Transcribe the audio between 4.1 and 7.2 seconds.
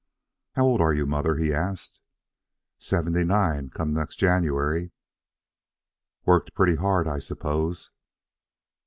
January." "Worked pretty hard, I